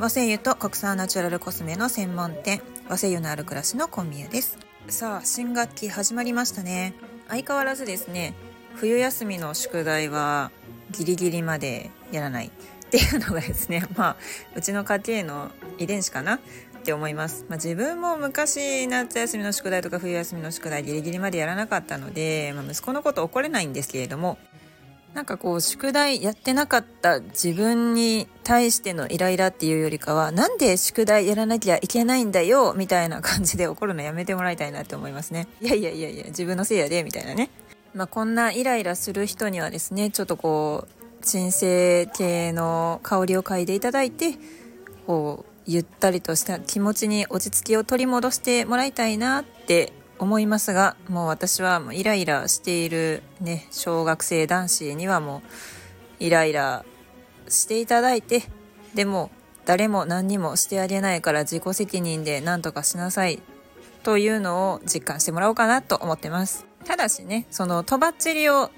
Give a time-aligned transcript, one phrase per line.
[0.00, 4.56] 和製油と国産ナチュラルコスメの専門店和製油のある暮らしのコンビニです。
[4.88, 6.94] さあ新学期始まりましたね。
[7.28, 8.32] 相変わらずですね
[8.76, 10.52] 冬休みの宿題は
[10.90, 12.46] ギリギリまでやらない。
[12.46, 12.50] っ
[12.90, 14.16] ていうのがですね まあ
[14.56, 16.36] うちの家庭の遺伝子かな？
[16.36, 16.38] っ
[16.82, 24.38] て思います、まあ、自分も昔夏休みの宿題とか冬休みの宿題ギリギリまでやらなかったので、まあ、息子のこと怒れないんですけれども
[25.14, 35.48] なんかこう宿題やってなかった自分に対してのイライラっていうよりかはなんで宿題やらなきゃいけないんだよみたいな感じで怒るのやめてもらいたいなって思いますね。
[35.60, 37.50] いやいやいやいや自分のせいやでみたいなね。
[37.92, 44.34] まあこんなイライラする人にはですねちょっとこう鎮静系の香りを嗅いでいただいて
[45.06, 55.42] こうゆったりとした気持ちに落ち着きを取り戻してもらいたいなって思いますがもう私はもうイライラしているね小学生男子にはも
[56.20, 56.84] うイライラ
[57.48, 58.42] していただいて
[58.94, 59.30] でも
[59.64, 63.40] 誰も何にもしてあげないから自己責任で何とかしなさい
[64.02, 66.66] というのを実感してもらおうかなと思ってます。
[66.84, 68.70] ただしねそのとばっちりを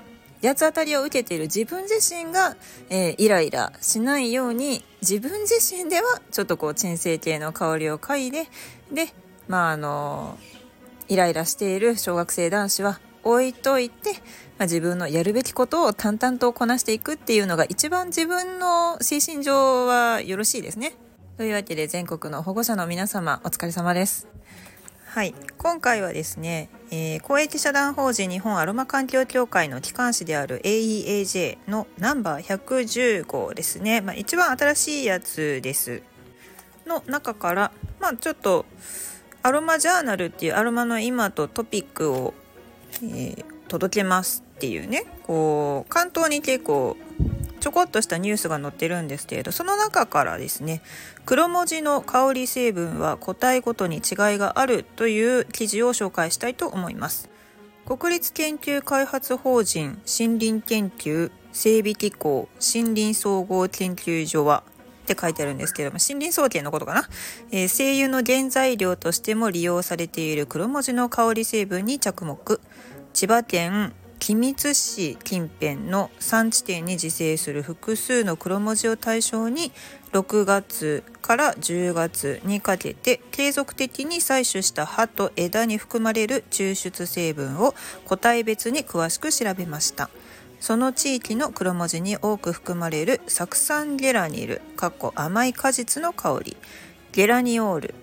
[0.43, 2.57] 八つ当たりを受けている自分自身が、
[2.89, 8.49] えー、イライラしないように自分自身ではちょっとこう鎮静系の香りを嗅いで
[8.93, 9.13] で
[9.49, 10.62] まああのー
[11.13, 14.19] イライラしている小学生男子は置いといて、ま
[14.61, 20.95] あ、自分のやるべきことを淡々とこなしていくっていうのが一番自分の精神上はよろしいですね。
[21.37, 24.27] というわけで全国の保護者の皆様お疲れ様です。
[25.05, 36.01] はい、今回はですね、えー、公益社団法人日本アロマ環境協会の機関誌である AEAJ のナンバー110号ですね、まあ、一番新しいやつです
[36.87, 38.65] の中から、まあ、ちょっと
[39.43, 42.35] アロマジャーナルっていうアロマの今とトピックを、
[43.03, 45.05] えー、届けますっていうね。
[45.25, 46.97] こう関東に結構
[47.59, 50.83] ちょこっとしたニュースが載ってるんですけれどその中からですね
[51.25, 54.03] 黒文字の香り成分は個体ごとに違い
[54.39, 57.31] があるという記事を紹介したいと思います。
[57.85, 64.63] 国立研究開発法人森林研究整備機構森林総合研究所は
[65.03, 67.09] って書いてあるんですけども、森林総研のことかな、
[67.51, 72.61] えー、精油の原材料としても利用されている黒文字の香り成分に着目。
[73.13, 73.93] 千葉県
[74.25, 79.73] 君津市近辺の3地点に自生する複数の黒文字を対象に
[80.13, 87.75] 6月から10月にかけて継続的に採取した葉と枝に含まれる抽出成分を
[88.05, 90.09] 個体別に詳しく調べました。
[90.63, 94.63] その地域の黒文字に多く含まれる酢酸ゲラニル
[95.17, 96.57] 甘い果実の香り
[97.11, 97.95] ゲラニオール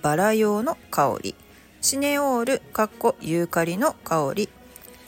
[0.00, 1.34] バラ用の香り
[1.82, 2.62] シネオール
[3.20, 4.48] ユーカリの香り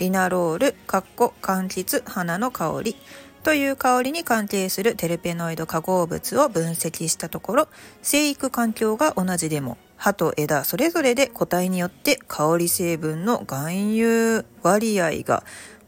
[0.01, 2.97] リナロール柑橘花の香り
[3.43, 7.69] という香りに関係するテルペノイド化合物を分析したところ
[8.03, 15.43] 生育環境が同じでも葉と枝それぞれで個体によって香り成分の含有割合が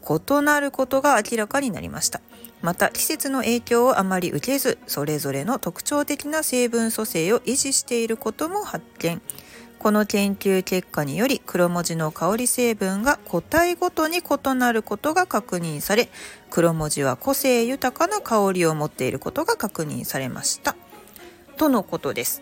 [0.07, 2.21] 異なることが明らかになりました。
[2.61, 9.21] また季節の影響をあまり受けずそれぞれの特徴的な成分組成を維持していることも発見。
[9.77, 16.09] この研究結果により黒文字の香り成分が個体ごとに異なることが確認され
[16.49, 20.75] 黒文字は個性豊かな香りを持っていることが確認されました。
[21.57, 22.41] とのことです。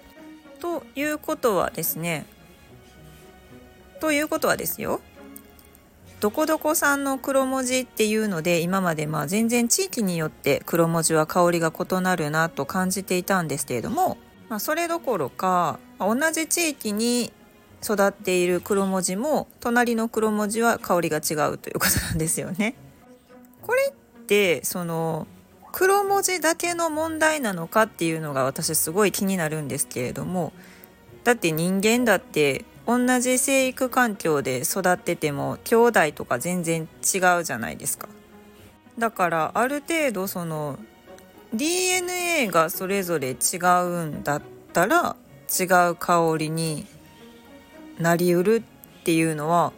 [0.60, 2.26] ということはですね
[4.00, 5.02] ということはですよ。
[6.24, 14.18] どこどこさんの黒文字っていうので今までまあ全然地域によって黒文字は香りが異なるなと感じていたんですけれども、
[14.48, 17.34] まあ、それどころか同じ地域に
[17.84, 22.76] 育っている黒文字も隣の黒文字は香りが違うということなんですよね。
[23.62, 25.28] これってその
[25.74, 30.54] 黒文字だけの問題なのかっていうのが私すごい気になるんですけれども
[31.26, 38.10] だって人間だって同じ生育環境で育ってても兄弟とか全然違うじゃないですか。
[38.98, 40.78] だからある程度その
[41.54, 44.42] DNA がそれぞれ違うんだっ
[44.74, 45.16] たら
[45.48, 46.86] 違う香りに
[48.00, 48.56] なりうる
[49.02, 49.72] っていうのは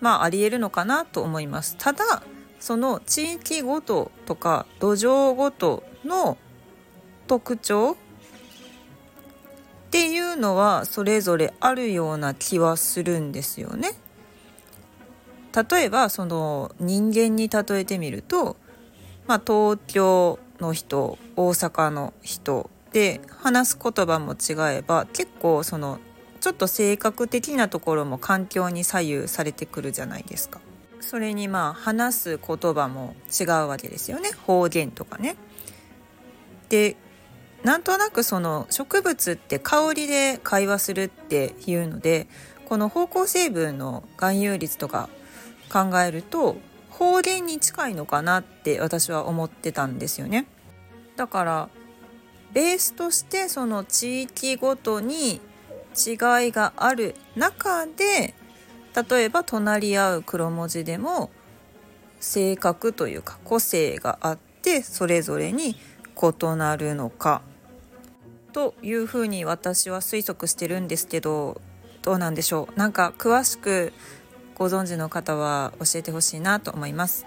[0.00, 1.76] まあありえるのかなと思います。
[1.78, 2.22] ただ
[2.60, 6.36] その地域ごととか土壌ごとの
[7.26, 7.96] 特徴
[9.90, 13.90] っていうのはそれぞれあるような気はするんですよね。
[15.52, 18.56] 例えばその人間に例えてみると、
[19.26, 25.98] まあ、東京の人大阪の人で話す言葉も違えば結構その
[26.40, 30.60] ちょっと性格的なところも環境に左右されてくるじゃないですか。
[31.00, 35.34] それにまあ話す言葉も違うわけですよね方言とかね。
[36.68, 36.96] で
[37.62, 42.26] なんとなくその植物って香りで会話するっていうので
[42.66, 45.08] この芳香成分の含有率とか
[45.70, 46.56] 考えると
[46.88, 50.46] 放電に近いのかなって私は思ってたんですよね。
[51.16, 51.68] だから
[52.52, 55.34] ベースとしてその地域ごとに
[55.96, 56.12] 違
[56.48, 58.34] いがある中で
[59.10, 61.30] 例えば隣り合う黒文字でも
[62.20, 67.42] 性格というか個性があってそれぞれに異なるのか
[68.50, 71.60] というふうに私は推測してるんですけど
[72.02, 72.78] どうなんでしょう。
[72.78, 73.92] なんか詳しく
[74.54, 77.26] ご存知の方は教えてほしいなと思います。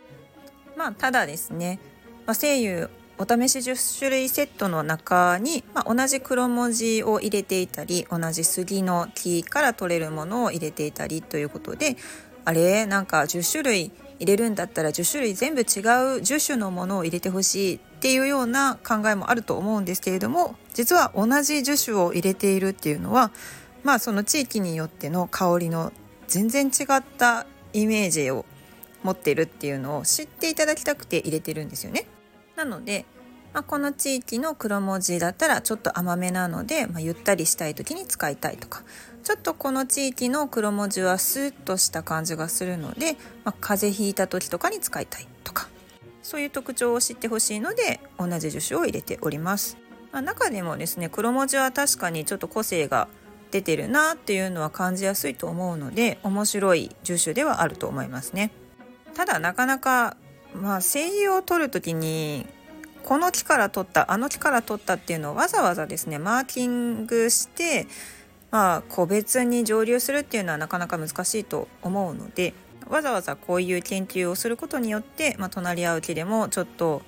[0.75, 1.79] まあただですね、
[2.25, 11.95] まあ、声優お試し10種類セットの中に、まあ、同じ黒文字を入れていたり同じ杉の木から取れるものを入れていたりということで
[12.43, 12.85] あれ？
[12.87, 23.31] なんか10種類入れるんだったら10種類全部違う10種のものを入れてほしいっていうような考えもあると思うんですけれども実は同じ樹種を入れているっていうのは
[23.83, 25.92] まあその地域によっての香りの
[26.27, 28.45] 全然違ったイメージを
[29.04, 32.07] 持ってるっていうのを知っていただきたくて入れてるんですよね。
[32.56, 33.06] なので、
[33.53, 38.83] まあ、この地域の黒文字だったらちょっと甘めなので、まあ、ゆったりしたい時に使いたいとか
[39.23, 43.13] ちょっとこの地域の黒文字はスーッとした感じがするので、
[43.44, 45.69] まあ、風邪ひいた時とかに使いたいとか
[46.23, 49.77] そういう特徴を知ってほしいので同じ樹種を入れております。
[50.11, 53.07] まあ、中でもですね黒文字は確かにちょっと個性が
[53.51, 58.51] 出てるなっていうのは感じやすいと思うので面白い樹種ではあると思いますね。
[59.13, 60.17] ただなかなか
[60.53, 62.47] まあ声優を取る時に
[63.03, 67.88] この木から取ったあの木から取ったっていうのをわざわざですねマーキングして
[68.51, 72.53] まあ個別に蒸留するっていうのはなかなか難しいと思うので
[72.88, 77.01] わざわざこういう研究をすることによって、まあ、隣り合う木でもちょっと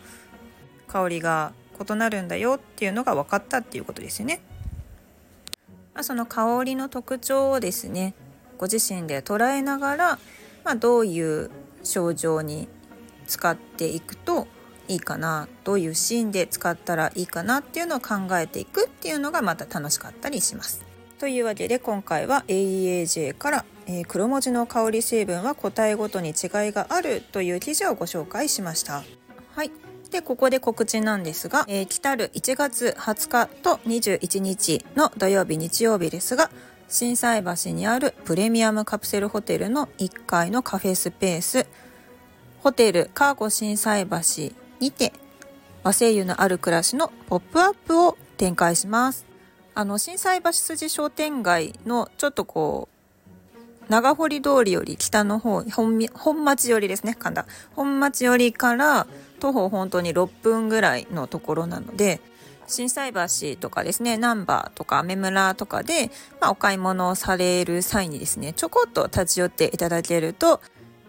[0.87, 4.41] 香りが異なるんだよっていうのが分かったっていうことですよね。
[5.93, 8.13] まあ、その香りの特徴をですね
[8.57, 10.19] ご自身で捉えながら、
[10.63, 11.49] まあ、どういう
[11.83, 12.67] 症状に
[13.27, 14.47] 使っていくと
[14.87, 20.85] いいかなどういうシーンで使ったらいいかなっていうのを考えていくっていうのがまた楽しかったりします。
[21.19, 26.35] というわけで今回は AEAJ から、えー、黒文字の香り成分は個体ごとに違い
[26.71, 29.03] があるという記事をご紹介しました。
[29.53, 29.71] はい。
[30.11, 36.51] で、ここで告知なんですが、えー、来たる1月20日と21日の土曜日日曜日ですが、
[36.87, 41.65] 心斎橋にあるプレミアムカプセルホテルの1階のカフェスペース
[42.59, 45.13] ホテルカーゴ心斎橋にて
[45.83, 49.25] 和製油のある暮らしのポップアップを展開します。
[49.75, 52.95] あの、心斎橋筋商店街のちょっとこう、
[53.91, 57.45] 長堀通りより北の方、本本町寄りですね、神田。
[57.75, 59.05] 本町寄りから
[59.39, 62.19] 徒歩本当に6分ぐらいのところなので、
[62.67, 66.09] 心斎橋とかですね、難波とか雨村とかで、
[66.41, 70.61] まあ、お買い物をされる際にですね、ちょこっと立ち寄っていただけると、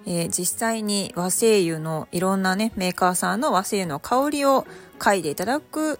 [0.07, 4.67] えー、実際に和製油のいろんなねメーカーさんの和製油の香りを
[4.99, 5.99] 嗅いでいただく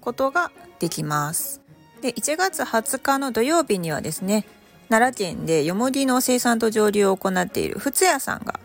[0.00, 0.50] ことが
[0.80, 1.60] できます。
[2.02, 4.44] で1月20日の土曜日にはですね
[4.88, 8.58] 奈良県でよもぎの生産と蒸留を行っている福津屋さんが、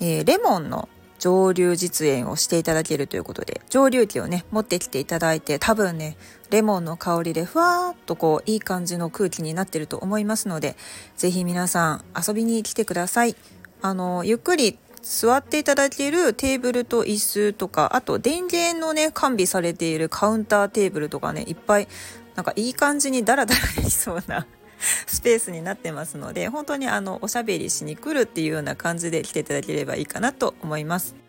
[0.00, 0.88] えー、レモンの
[1.18, 6.16] 蒸留実演をしていただけるということで蒸留機をね持ってきていただいて多分ね
[6.50, 10.76] レモンの香りでふわーっとこういい感じの空気になってると思いますので
[11.16, 13.36] 是非皆さん遊びに来てください。
[13.82, 21.88] あのゆっくり座っていただけるテーブルと椅子とかあと電源のね完備されているカウンターテーブルとかねいっぱい
[22.36, 24.46] なんかいい感じにダラダラできそうな
[25.06, 31.21] スペースになってますので本当にあのおしゃべりしに来るっていうような感じで来ていただければいいかなと思います。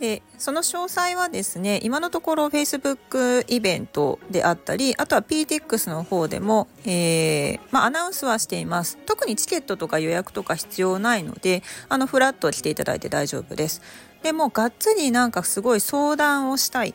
[0.00, 8.98] でその詳細はですね今のところ Facebook イベントであったりあとは PTX の方でも、えー、まあ、アナウンスはしています。
[9.06, 13.82] 特にチケットとか予約とか必要ないのであのフラット来ていただいて大丈夫です。
[14.22, 16.94] でもがっつりなんかすごい相談をしたい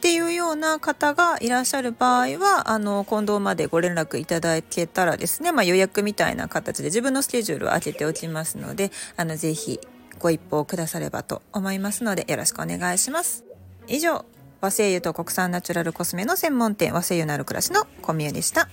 [0.00, 9.78] っていうような方がいらっしゃる場合はあの近藤までご連絡いただけたらですね、まあ、予約みたいな形で自分のスケジュールを開けておきますのであのぜひ
[10.20, 13.44] ご一報くださればと思いますのでよろしくお願いします。
[13.88, 14.24] 以上、
[14.60, 18.68] 和製油と国産ナチュラルコスメの専門店和製油のある暮らしの小宮でした。